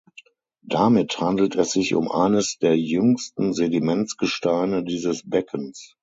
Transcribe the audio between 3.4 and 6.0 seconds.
Sedimentgesteine dieses Beckens.